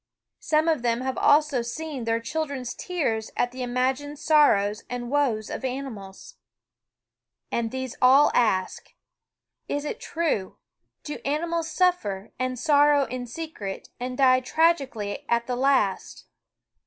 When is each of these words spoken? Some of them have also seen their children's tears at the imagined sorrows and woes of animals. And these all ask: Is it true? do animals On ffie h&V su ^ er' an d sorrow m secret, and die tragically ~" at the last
Some 0.39 0.67
of 0.67 0.81
them 0.81 1.01
have 1.01 1.15
also 1.19 1.61
seen 1.61 2.05
their 2.05 2.19
children's 2.19 2.73
tears 2.73 3.29
at 3.37 3.51
the 3.51 3.61
imagined 3.61 4.17
sorrows 4.17 4.83
and 4.89 5.11
woes 5.11 5.47
of 5.51 5.63
animals. 5.63 6.37
And 7.51 7.69
these 7.69 7.95
all 8.01 8.31
ask: 8.33 8.95
Is 9.69 9.85
it 9.85 9.99
true? 9.99 10.57
do 11.03 11.19
animals 11.23 11.79
On 11.79 11.91
ffie 11.91 11.91
h&V 11.91 12.01
su 12.01 12.03
^ 12.03 12.05
er' 12.07 12.31
an 12.39 12.49
d 12.49 12.55
sorrow 12.55 13.05
m 13.11 13.27
secret, 13.27 13.89
and 13.99 14.17
die 14.17 14.39
tragically 14.39 15.23
~" 15.29 15.29
at 15.29 15.45
the 15.45 15.55
last 15.55 16.25